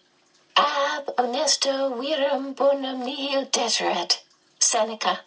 [0.57, 4.21] Ab honesto virum bonum nihil deterret.
[4.59, 5.21] Seneca.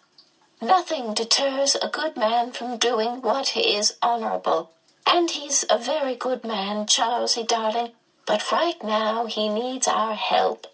[0.60, 4.70] Nothing deters a good man from doing what is honorable.
[5.06, 7.92] And he's a very good man, Charlesy, darling.
[8.28, 10.66] But right now he needs our help.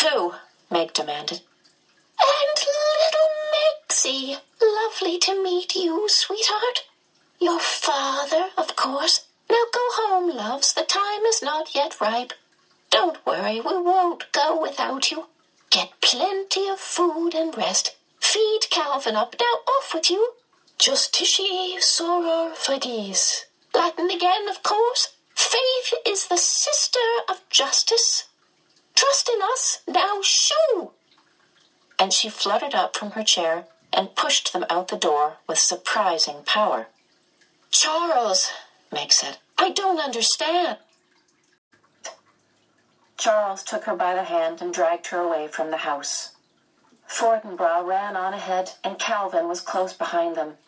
[0.00, 0.34] Who?
[0.70, 1.40] Meg demanded.
[2.20, 2.64] And
[3.02, 4.38] little Megsie.
[4.62, 6.84] Lovely to meet you, sweetheart.
[7.40, 9.26] Your father, of course.
[9.50, 10.72] Now go home, loves.
[10.74, 12.32] The time is not yet ripe.
[12.90, 15.26] Don't worry, we won't go without you.
[15.70, 17.96] Get plenty of food and rest.
[18.20, 19.34] Feed Calvin up.
[19.40, 20.34] Now off with you.
[20.78, 23.46] Justitia soror fides.
[23.74, 25.08] Latin again, of course.
[25.48, 28.24] Faith is the sister of justice.
[28.94, 29.80] Trust in us.
[29.88, 30.90] Now shoo!
[31.98, 36.42] And she fluttered up from her chair and pushed them out the door with surprising
[36.44, 36.88] power.
[37.70, 38.50] Charles,
[38.92, 40.76] Meg said, I don't understand.
[43.16, 46.32] Charles took her by the hand and dragged her away from the house.
[47.08, 50.58] Fortinbras ran on ahead, and Calvin was close behind them.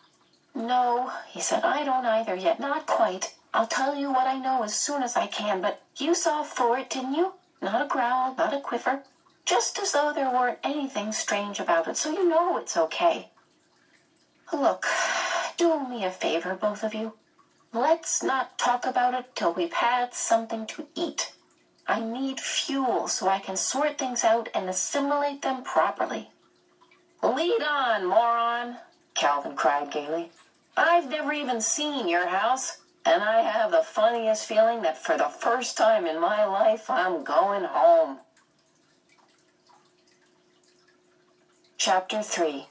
[0.55, 3.35] No, he said, I don't either yet, not quite.
[3.53, 6.89] I'll tell you what I know as soon as I can, but you saw Fort,
[6.89, 7.33] didn't you?
[7.61, 9.03] Not a growl, not a quiver.
[9.45, 13.29] Just as though there weren't anything strange about it, so you know it's okay.
[14.53, 14.87] Look,
[15.57, 17.13] do me a favor, both of you.
[17.73, 21.33] Let's not talk about it till we've had something to eat.
[21.87, 26.29] I need fuel so I can sort things out and assimilate them properly.
[27.21, 28.77] Lead on, moron,
[29.13, 30.31] Calvin cried gaily.
[30.75, 35.27] I've never even seen your house, and I have the funniest feeling that for the
[35.27, 38.19] first time in my life I'm going home.
[41.77, 42.67] Chapter 3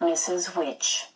[0.00, 0.54] Mrs.
[0.54, 1.06] Which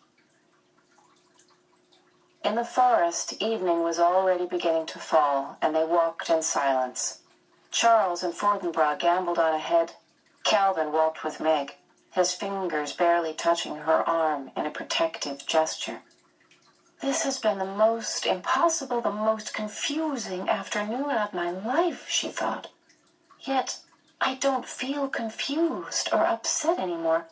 [2.43, 7.19] In the forest, evening was already beginning to fall, and they walked in silence.
[7.69, 9.93] Charles and Fortinbras gambled on ahead.
[10.43, 11.75] Calvin walked with Meg,
[12.11, 16.01] his fingers barely touching her arm in a protective gesture.
[17.01, 22.67] This has been the most impossible, the most confusing afternoon of my life, she thought.
[23.39, 23.79] Yet
[24.19, 27.25] I don't feel confused or upset anymore.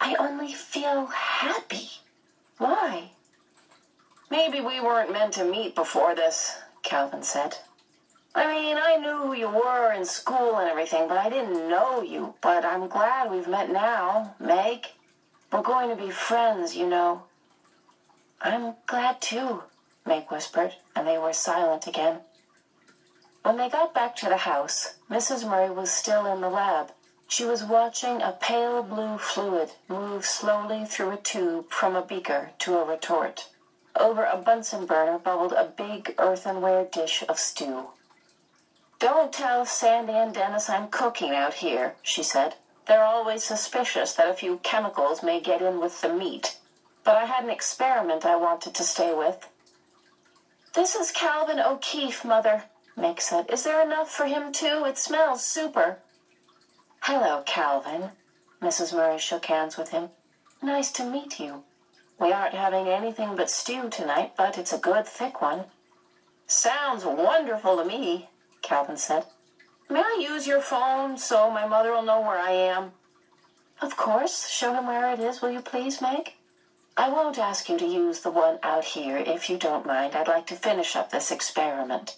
[0.00, 1.90] I only feel happy.
[2.56, 3.10] Why?
[4.30, 7.58] Maybe we weren't meant to meet before this, Calvin said.
[8.34, 12.00] I mean, I knew who you were in school and everything, but I didn't know
[12.00, 12.34] you.
[12.40, 14.86] But I'm glad we've met now, Meg.
[15.52, 17.24] We're going to be friends, you know.
[18.40, 19.62] I'm glad too,
[20.04, 22.20] Meg whispered, and they were silent again.
[23.42, 25.46] When they got back to the house, Mrs.
[25.48, 26.92] Murray was still in the lab.
[27.28, 32.52] She was watching a pale blue fluid move slowly through a tube from a beaker
[32.60, 33.48] to a retort.
[33.96, 37.90] Over a Bunsen burner bubbled a big earthenware dish of stew.
[38.98, 42.56] Don't tell Sandy and Dennis I'm cooking out here, she said.
[42.86, 46.56] They're always suspicious that a few chemicals may get in with the meat.
[47.04, 49.46] But I had an experiment I wanted to stay with.
[50.72, 52.64] This is Calvin O'Keefe, Mother,
[52.96, 53.50] Meg said.
[53.50, 54.84] Is there enough for him, too?
[54.86, 55.98] It smells super.
[57.02, 58.10] Hello, Calvin.
[58.62, 58.94] Mrs.
[58.94, 60.08] Murray shook hands with him.
[60.62, 61.62] Nice to meet you.
[62.18, 65.66] We aren't having anything but stew tonight, but it's a good thick one.
[66.46, 68.28] Sounds wonderful to me,
[68.62, 69.26] Calvin said.
[69.90, 72.92] May I use your phone so my mother will know where I am?
[73.82, 74.48] Of course.
[74.48, 76.32] Show him where it is, will you please, Meg?
[76.96, 80.14] I won't ask you to use the one out here if you don't mind.
[80.14, 82.16] I'd like to finish up this experiment.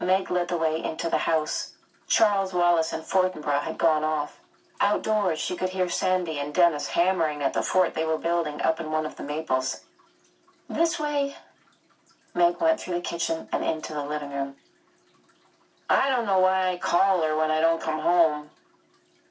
[0.00, 1.72] Meg led the way into the house.
[2.06, 4.38] Charles Wallace and Fortinbras had gone off.
[4.80, 8.78] Outdoors, she could hear Sandy and Dennis hammering at the fort they were building up
[8.78, 9.80] in one of the maples.
[10.68, 11.34] This way.
[12.32, 14.54] Meg went through the kitchen and into the living room.
[15.90, 18.50] I don't know why I call her when I don't come home,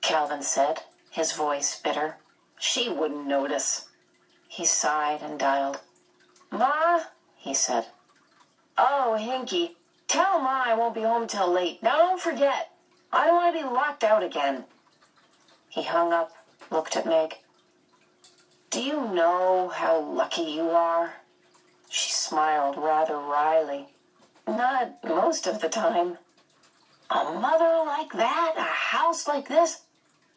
[0.01, 2.17] Calvin said, his voice bitter.
[2.60, 3.86] She wouldn't notice.
[4.54, 5.80] He sighed and dialed.
[6.52, 7.00] Ma,
[7.36, 7.88] he said.
[8.78, 9.72] Oh, Hinky,
[10.08, 11.82] tell Ma I won't be home till late.
[11.82, 12.70] Now don't forget.
[13.12, 14.66] I don't want to be locked out again.
[15.70, 16.30] He hung up,
[16.70, 17.38] looked at Meg.
[18.70, 21.16] Do you know how lucky you are?
[21.89, 23.88] She smiled rather wryly.
[24.48, 26.20] Not most of the time.
[27.10, 28.54] A mother like that?
[28.56, 29.82] A house like this?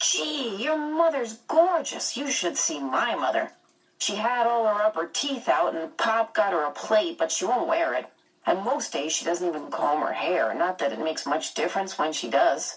[0.00, 2.16] Gee, your mother's gorgeous.
[2.16, 3.50] You should see my mother.
[3.98, 7.44] She had all her upper teeth out, and Pop got her a plate, but she
[7.44, 8.06] won't wear it.
[8.44, 10.54] And most days she doesn't even comb her hair.
[10.54, 12.76] Not that it makes much difference when she does.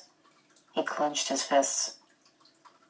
[0.73, 1.97] He clenched his fists.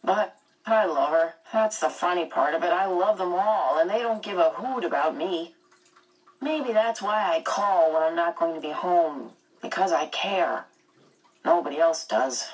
[0.04, 1.34] But I love her.
[1.52, 2.72] That's the funny part of it.
[2.72, 5.54] I love them all, and they don't give a hoot about me.
[6.42, 10.66] Maybe that's why I call when I'm not going to be home, because I care.
[11.44, 12.50] Nobody else does.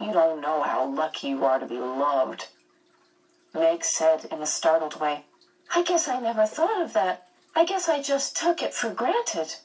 [0.00, 2.48] You don't know how lucky you are to be loved.
[3.54, 5.24] Meg said in a startled way.
[5.74, 7.26] I guess I never thought of that.
[7.54, 9.56] I guess I just took it for granted.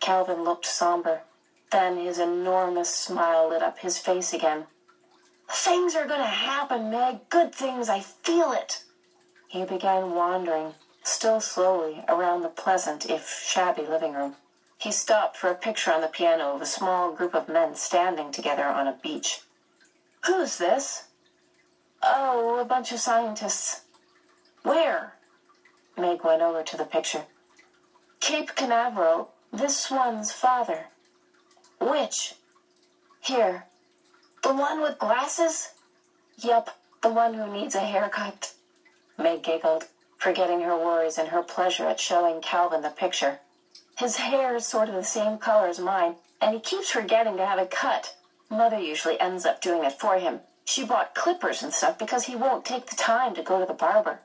[0.00, 1.22] Calvin looked somber.
[1.70, 4.66] Then his enormous smile lit up his face again.
[5.48, 7.28] Things are going to happen, Meg.
[7.28, 7.88] Good things.
[7.88, 8.82] I feel it.
[9.48, 14.34] He began wandering, still slowly, around the pleasant, if shabby living room.
[14.78, 18.30] He stopped for a picture on the piano of a small group of men standing
[18.32, 19.40] together on a beach.
[20.26, 21.04] Who's this?
[22.02, 23.82] Oh, a bunch of scientists.
[24.62, 25.14] Where?
[25.96, 27.24] Meg went over to the picture.
[28.20, 30.86] Cape Canaveral, this one's father.
[31.78, 32.34] Which?
[33.20, 33.66] Here.
[34.42, 35.72] The one with glasses?
[36.38, 36.70] Yup,
[37.02, 38.52] the one who needs a haircut.
[39.18, 39.86] Meg giggled.
[40.20, 43.40] forgetting her worries in her pleasure at showing Calvin the picture.
[43.96, 47.46] His hair is sort of the same color as mine, and he keeps forgetting to
[47.46, 48.14] have it cut.
[48.50, 50.40] Mother usually ends up doing it for him.
[50.70, 53.72] She bought clippers and stuff because he won't take the time to go to the
[53.72, 54.20] barber.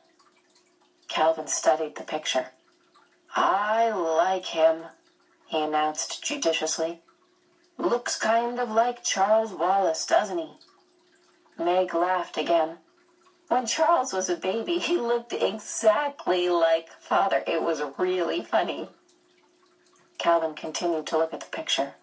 [1.07, 2.49] Calvin studied the picture.
[3.35, 4.83] I like him,
[5.47, 6.99] he announced judiciously.
[7.79, 10.51] Looks kind of like Charles Wallace, doesn't he?
[11.57, 12.77] Meg laughed again.
[13.47, 17.41] When Charles was a baby, he looked exactly like father.
[17.47, 18.89] It was really funny.
[20.19, 21.93] Calvin continued to look at the picture.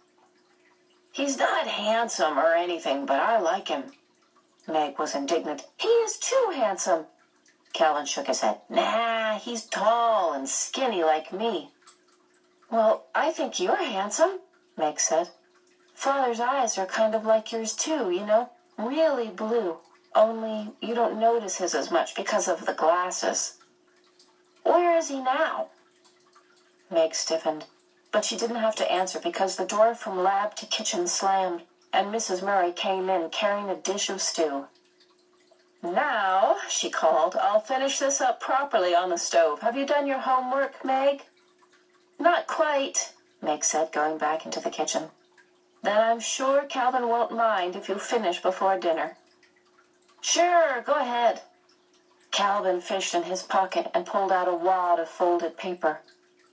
[1.12, 3.92] He's not handsome or anything, but I like him.
[4.66, 5.66] Meg was indignant.
[5.76, 7.06] He is too handsome.
[7.72, 8.60] Calvin shook his head.
[8.68, 11.70] Nah, he's tall and skinny like me.
[12.70, 14.38] Well, I think you're handsome,
[14.76, 15.30] Meg said.
[15.94, 19.78] Father's eyes are kind of like yours too, you know, really blue.
[20.14, 23.54] Only you don't notice his as much because of the glasses.
[24.62, 25.68] Where is he now?
[26.90, 27.64] Meg stiffened,
[28.12, 32.06] but she didn't have to answer because the door from lab to kitchen slammed and
[32.06, 32.42] Mrs.
[32.42, 34.66] Murray came in carrying a dish of stew.
[35.82, 39.60] Now, she called, I'll finish this up properly on the stove.
[39.60, 41.24] Have you done your homework, Meg?
[42.18, 45.10] Not quite, Meg said, going back into the kitchen.
[45.82, 49.16] Then I'm sure Calvin won't mind if you finish before dinner.
[50.20, 51.40] Sure, go ahead.
[52.30, 56.00] Calvin fished in his pocket and pulled out a wad of folded paper.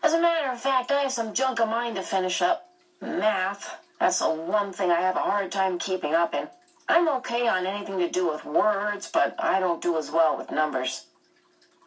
[0.01, 2.67] As a matter of fact, I have some junk of mine to finish up.
[2.99, 3.77] Math.
[3.99, 6.47] That's the one thing I have a hard time keeping up in.
[6.87, 10.51] I'm okay on anything to do with words, but I don't do as well with
[10.51, 11.05] numbers.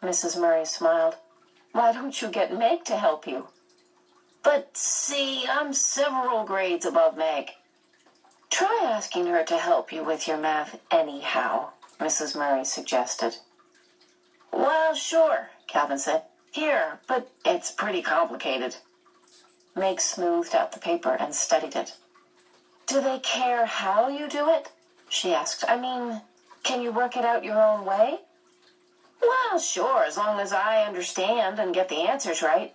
[0.01, 0.39] Mrs.
[0.39, 1.15] Murray smiled.
[1.71, 3.47] Why don't you get Meg to help you?
[4.43, 7.51] But see, I'm several grades above Meg.
[8.49, 12.37] Try asking her to help you with your math anyhow, Mrs.
[12.37, 13.37] Murray suggested.
[14.51, 16.23] Well, sure, Calvin said.
[16.51, 18.75] Here, but it's pretty complicated.
[19.75, 21.95] Meg smoothed out the paper and studied it.
[22.85, 24.69] Do they care how you do it?
[25.09, 25.63] she asked.
[25.67, 26.21] I mean,
[26.63, 28.19] can you work it out your own way?
[29.21, 32.73] Well, sure, as long as I understand and get the answers right.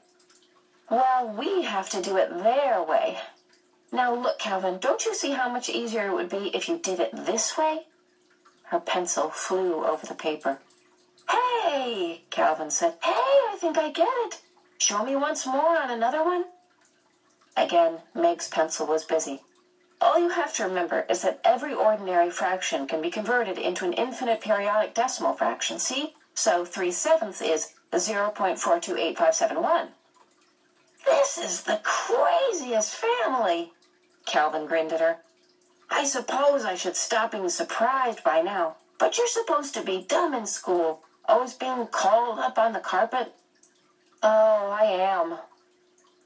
[0.91, 3.19] Well, we have to do it their way.
[3.93, 7.01] Now, look, Calvin, don't you see how much easier it would be if you did
[7.01, 7.87] it this way?
[8.65, 10.59] Her pencil flew over the paper.
[11.29, 12.95] Hey, Calvin said.
[13.03, 14.41] Hey, I think I get it.
[14.79, 16.45] Show me once more on another one.
[17.57, 19.43] Again, Meg's pencil was busy.
[20.01, 23.93] All you have to remember is that every ordinary fraction can be converted into an
[23.95, 26.15] infinite periodic decimal fraction, see?
[26.35, 29.89] So 3 sevenths is 0.428571.
[31.05, 33.73] This is the craziest family,
[34.27, 35.19] Calvin grinned at her.
[35.91, 40.35] I suppose I should stop being surprised by now, but you're supposed to be dumb
[40.35, 43.33] in school, always being called up on the carpet.
[44.23, 45.39] Oh, I am.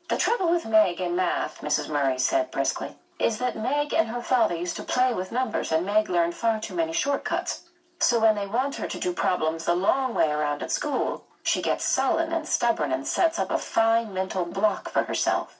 [0.09, 1.89] The trouble with Meg in math, Mrs.
[1.89, 5.87] Murray said briskly, is that Meg and her father used to play with numbers, and
[5.87, 7.63] Meg learned far too many shortcuts.
[8.01, 11.63] So when they want her to do problems the long way around at school, she
[11.63, 15.59] gets sullen and stubborn and sets up a fine mental block for herself.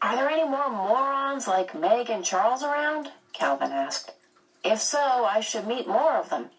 [0.00, 3.10] Are there any more morons like Meg and Charles around?
[3.32, 4.12] Calvin asked.
[4.62, 6.50] If so, I should meet more of them.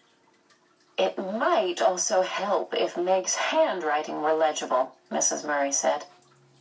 [0.98, 5.44] It might also help if Meg's handwriting were legible, Mrs.
[5.44, 6.04] Murray said.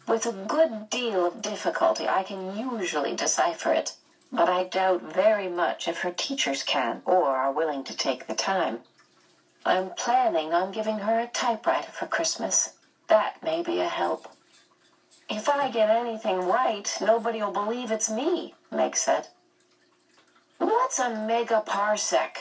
[0.07, 3.93] With a good deal of difficulty, I can usually decipher it,
[4.31, 8.33] but I doubt very much if her teachers can or are willing to take the
[8.33, 8.79] time.
[9.65, 12.73] I'm planning on giving her a typewriter for Christmas.
[13.07, 14.27] That may be a help.
[15.29, 19.27] If I get anything right, nobody'll believe it's me, Meg said.
[20.57, 22.37] What's a megaparsec?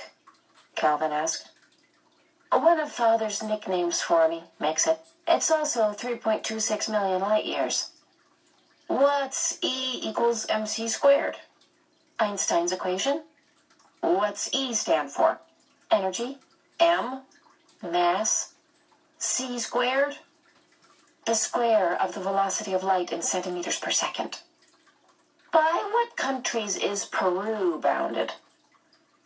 [0.74, 1.50] Calvin asked.
[2.50, 4.98] One of Father's nicknames for me, Meg said.
[5.32, 7.90] It's also 3.26 million light years.
[8.88, 11.36] What's E equals mc squared?
[12.18, 13.22] Einstein's equation.
[14.00, 15.38] What's E stand for?
[15.88, 16.38] Energy.
[16.80, 17.20] M.
[17.80, 18.54] Mass.
[19.18, 20.16] C squared.
[21.26, 24.40] The square of the velocity of light in centimeters per second.
[25.52, 28.32] By what countries is Peru bounded?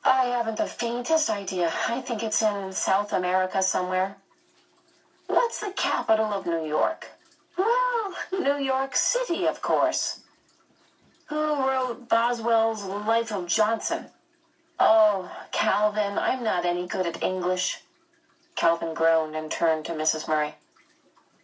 [0.04, 1.72] I haven't the faintest idea.
[1.88, 4.18] I think it's in South America somewhere.
[5.54, 7.12] What's the capital of New York?
[7.56, 10.18] Well, New York City, of course.
[11.26, 14.06] Who wrote Boswell's Life of Johnson?
[14.80, 17.78] Oh, Calvin, I'm not any good at English.
[18.56, 20.26] Calvin groaned and turned to Mrs.
[20.26, 20.56] Murray.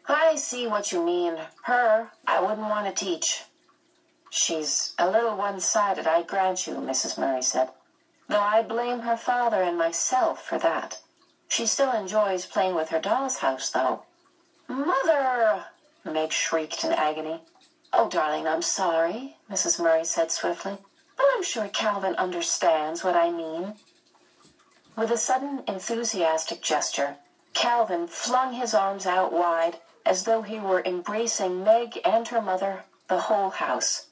[0.08, 1.38] I see what you mean.
[1.62, 3.44] Her, I wouldn't want to teach.
[4.28, 7.16] She's a little one-sided, I grant you, Mrs.
[7.16, 7.68] Murray said,
[8.28, 10.98] though I blame her father and myself for that.
[11.50, 14.04] She still enjoys playing with her doll's house, though.
[14.68, 15.66] Mother!
[16.04, 17.40] Meg shrieked in agony.
[17.92, 19.82] Oh, darling, I'm sorry, Mrs.
[19.82, 20.78] Murray said swiftly,
[21.16, 23.74] but I'm sure Calvin understands what I mean.
[24.94, 27.16] With a sudden enthusiastic gesture,
[27.52, 32.84] Calvin flung his arms out wide as though he were embracing Meg and her mother,
[33.08, 34.06] the whole house.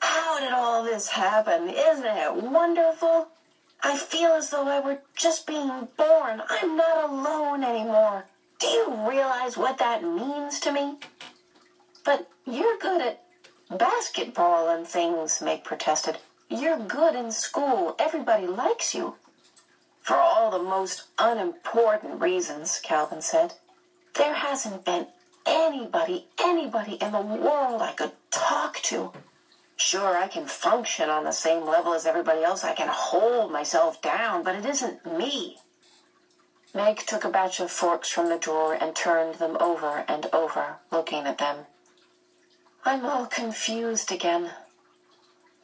[0.00, 1.70] How did all this happen?
[1.70, 3.31] Isn't it wonderful?
[3.84, 6.42] I feel as though I were just being born.
[6.48, 8.24] I'm not alone anymore.
[8.60, 10.98] Do you realize what that means to me?
[12.04, 13.20] But you're good at
[13.68, 16.18] basketball and things, Meg protested.
[16.48, 17.96] You're good in school.
[17.98, 19.14] Everybody likes you.
[20.00, 23.54] For all the most unimportant reasons, Calvin said.
[24.14, 25.06] There hasn't been
[25.44, 29.10] anybody, anybody in the world I could talk to.
[29.84, 32.62] Sure, I can function on the same level as everybody else.
[32.62, 35.58] I can hold myself down, but it isn't me.
[36.72, 40.78] Meg took a batch of forks from the drawer and turned them over and over,
[40.92, 41.66] looking at them.
[42.84, 44.52] I'm all confused again.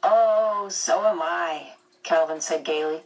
[0.03, 3.03] Oh, so am I, Calvin said gaily.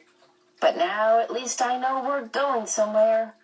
[0.59, 3.35] But now at least I know we're going somewhere.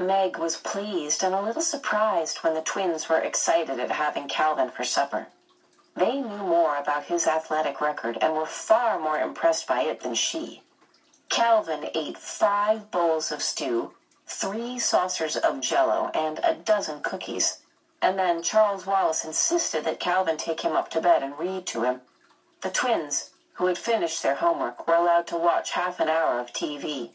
[0.00, 4.70] Meg was pleased and a little surprised when the twins were excited at having Calvin
[4.70, 5.26] for supper.
[5.94, 10.14] They knew more about his athletic record and were far more impressed by it than
[10.14, 10.62] she.
[11.28, 13.92] Calvin ate five bowls of stew,
[14.26, 17.58] three saucers of jello, and a dozen cookies.
[18.00, 21.82] And then Charles Wallace insisted that Calvin take him up to bed and read to
[21.82, 22.00] him.
[22.62, 26.54] The twins, who had finished their homework, were allowed to watch half an hour of
[26.54, 27.10] TV.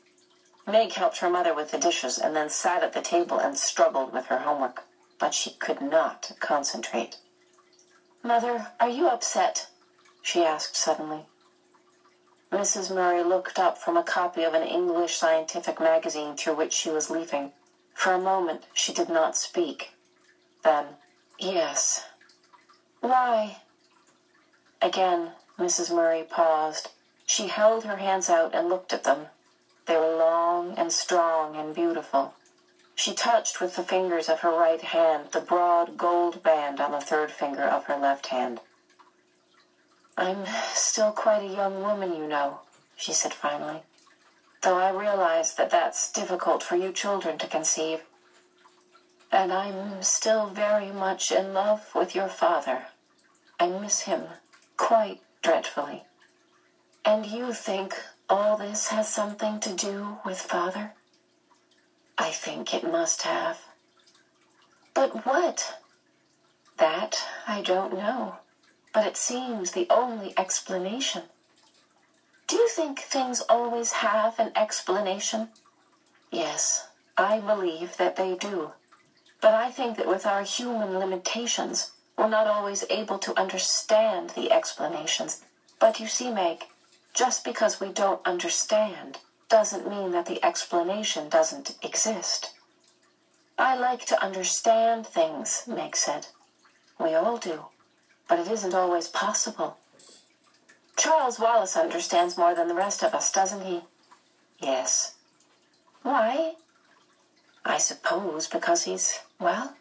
[0.67, 4.11] Meg helped her mother with the dishes and then sat at the table and struggled
[4.11, 4.83] with her homework,
[5.19, 7.17] but she could not concentrate.
[8.23, 9.67] Mother, are you upset?
[10.23, 11.27] she asked suddenly.
[12.51, 12.93] Mrs.
[12.93, 17.09] Murray looked up from a copy of an English scientific magazine through which she was
[17.11, 17.51] leafing.
[17.93, 19.91] For a moment she did not speak.
[20.63, 20.95] Then,
[21.37, 22.03] yes.
[23.01, 23.57] Why?
[24.81, 25.93] Again, Mrs.
[25.93, 26.89] Murray paused.
[27.25, 29.27] She held her hands out and looked at them.
[29.85, 32.33] They were long and strong and beautiful.
[32.95, 37.01] She touched with the fingers of her right hand the broad gold band on the
[37.01, 38.61] third finger of her left hand.
[40.17, 42.61] I'm still quite a young woman, you know,
[42.95, 43.83] she said finally,
[44.61, 48.03] though I realize that that's difficult for you children to conceive.
[49.31, 52.85] And I'm still very much in love with your father.
[53.59, 54.23] I miss him
[54.77, 56.03] quite dreadfully.
[57.03, 60.93] And you think all this has something to do with father?
[62.17, 63.59] I think it must have.
[64.93, 65.79] But what?
[66.77, 68.37] That I don't know,
[68.93, 71.23] but it seems the only explanation.
[72.47, 75.49] Do you think things always have an explanation?
[76.31, 78.71] Yes, I believe that they do.
[79.41, 84.51] But I think that with our human limitations, we're not always able to understand the
[84.51, 85.43] explanations.
[85.79, 86.65] But you see, Meg,
[87.15, 89.17] just because we don't understand
[89.49, 92.51] doesn't mean that the explanation doesn't exist.
[93.57, 96.27] I like to understand things, Meg said.
[96.99, 97.67] We all do,
[98.27, 99.77] but it isn't always possible.
[100.97, 103.81] Charles Wallace understands more than the rest of us, doesn't he?
[104.59, 105.15] Yes.
[106.03, 106.55] Why?
[107.63, 109.75] I suppose because he's, well,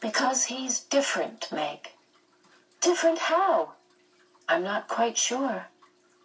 [0.00, 1.90] because he's different, Meg.
[2.80, 3.72] Different how?
[4.48, 5.66] I'm not quite sure.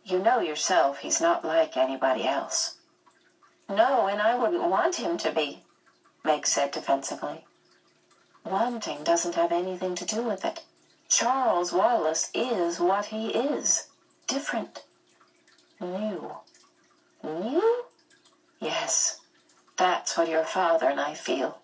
[0.04, 2.78] You know yourself he's not like anybody else.
[3.70, 5.64] No, and I wouldn't want him to be,
[6.24, 7.46] Meg said defensively.
[8.44, 10.62] Wanting doesn't have anything to do with it.
[11.08, 13.88] Charles Wallace is what he is.
[14.28, 14.84] Different.
[15.80, 16.32] New.
[17.24, 17.84] New?
[18.60, 19.20] Yes.
[19.78, 21.60] That's what your father and I feel.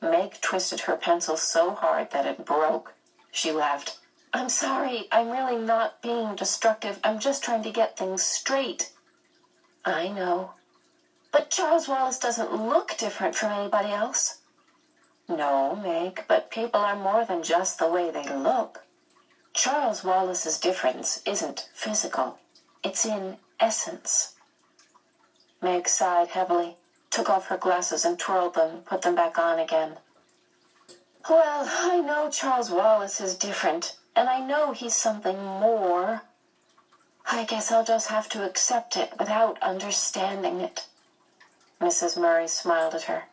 [0.00, 2.94] Meg twisted her pencil so hard that it broke.
[3.30, 3.98] She laughed.
[4.32, 5.08] I'm sorry.
[5.12, 6.98] I'm really not being destructive.
[7.04, 8.90] I'm just trying to get things straight.
[9.84, 10.52] I know.
[11.32, 14.38] But Charles Wallace doesn't look different from anybody else.
[15.28, 18.84] No, Meg, but people are more than just the way they look.
[19.54, 22.38] Charles Wallace's difference isn't physical.
[22.82, 24.34] It's in essence.
[25.60, 26.76] Meg sighed heavily
[27.12, 29.98] took off her glasses and twirled them, put them back on again.
[31.28, 36.22] Well, I know Charles Wallace is different, and I know he's something more.
[37.30, 40.86] I guess I'll just have to accept it without understanding it.
[41.80, 42.20] Mrs.
[42.20, 43.24] Murray smiled at her.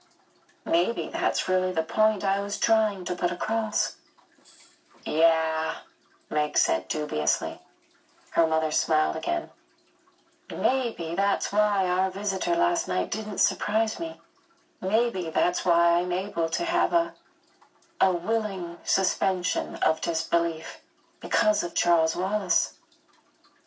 [0.65, 3.95] Maybe that's really the point I was trying to put across.
[5.05, 5.75] Yeah,
[6.29, 7.59] Meg said dubiously.
[8.31, 9.49] Her mother smiled again.
[10.51, 14.19] Maybe that's why our visitor last night didn't surprise me.
[14.81, 17.13] Maybe that's why I'm able to have a
[18.01, 20.79] a willing suspension of disbelief
[21.21, 22.75] because of Charles Wallace.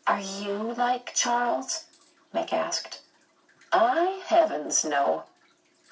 [0.07, 1.85] Are you like Charles?
[2.33, 3.01] Meg asked.
[3.71, 5.23] I, heavens, no.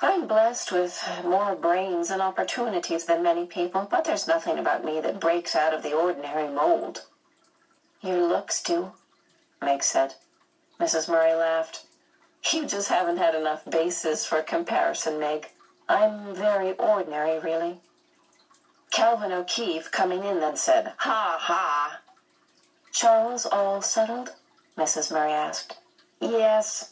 [0.01, 4.99] I'm blessed with more brains and opportunities than many people, but there's nothing about me
[5.01, 7.03] that breaks out of the ordinary mold.
[8.01, 8.93] Your looks do,
[9.61, 10.15] Meg said.
[10.79, 11.07] Mrs.
[11.07, 11.85] Murray laughed.
[12.51, 15.49] You just haven't had enough basis for comparison, Meg.
[15.87, 17.79] I'm very ordinary, really.
[18.91, 22.01] Calvin O'Keefe, coming in, then said, Ha ha.
[22.91, 24.33] Charles all settled?
[24.77, 25.11] Mrs.
[25.11, 25.77] Murray asked.
[26.19, 26.91] Yes.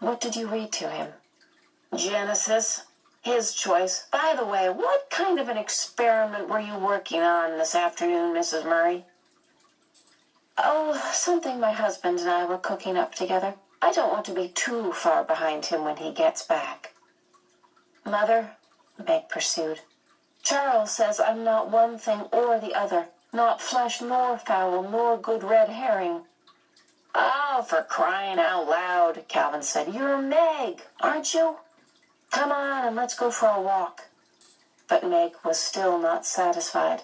[0.00, 1.12] What did you read to him?
[1.94, 2.82] Genesis.
[3.22, 4.06] His choice.
[4.12, 8.64] By the way, what kind of an experiment were you working on this afternoon, Mrs.
[8.64, 9.04] Murray?
[10.58, 13.54] Oh, something my husband and I were cooking up together.
[13.80, 16.92] I don't want to be too far behind him when he gets back.
[18.04, 18.50] Mother,
[19.06, 19.80] Meg pursued,
[20.46, 25.42] Charles says I'm not one thing or the other, not flesh nor fowl nor good
[25.42, 26.22] red herring.
[27.16, 29.92] Oh, for crying out loud, Calvin said.
[29.92, 31.56] You're Meg, aren't you?
[32.30, 34.02] Come on and let's go for a walk.
[34.86, 37.02] But Meg was still not satisfied.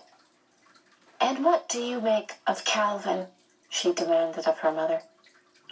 [1.21, 3.27] And what do you make of Calvin?
[3.69, 5.03] she demanded of her mother.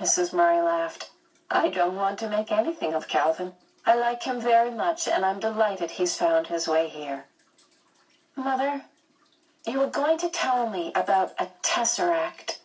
[0.00, 0.32] Mrs.
[0.32, 1.08] Murray laughed.
[1.48, 3.52] I don't want to make anything of Calvin.
[3.86, 7.26] I like him very much, and I'm delighted he's found his way here.
[8.36, 8.82] Mother,
[9.66, 12.58] you were going to tell me about a tesseract.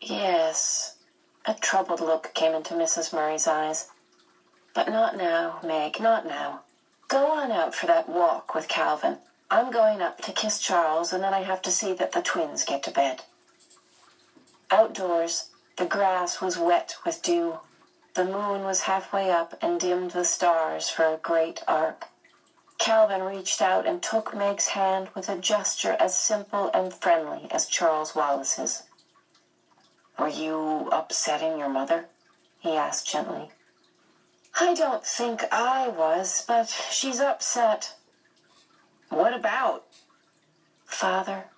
[0.00, 0.94] Yes.
[1.46, 3.12] A troubled look came into Mrs.
[3.12, 3.86] Murray's eyes.
[4.74, 6.60] But not now, Meg, not now.
[7.08, 9.16] Go on out for that walk with Calvin.
[9.50, 12.62] I'm going up to kiss Charles, and then I have to see that the twins
[12.62, 13.22] get to bed.
[14.70, 17.58] Outdoors, the grass was wet with dew.
[18.14, 22.09] The moon was halfway up and dimmed the stars for a great arc.
[22.80, 27.66] Calvin reached out and took Meg's hand with a gesture as simple and friendly as
[27.66, 28.84] Charles Wallace's.
[30.18, 32.06] Were you upsetting your mother?
[32.58, 33.50] he asked gently.
[34.58, 37.96] I don't think I was, but she's upset.
[39.10, 39.84] What about?
[40.86, 41.49] Father,